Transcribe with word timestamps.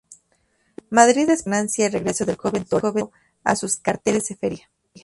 Madrid 0.97 1.27
esperaba 1.29 1.43
con 1.43 1.53
ansia 1.59 1.85
el 1.85 1.93
regreso 1.93 2.25
del 2.25 2.35
joven 2.35 2.65
torero 2.65 3.11
a 3.43 3.55
sus 3.55 3.75
carteles 3.77 4.29
de 4.29 4.35
feria. 4.35 4.67